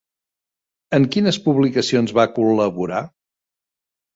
En 0.99 1.03
quines 1.17 1.39
publicacions 1.47 2.15
va 2.21 2.27
col·laborar? 2.39 3.03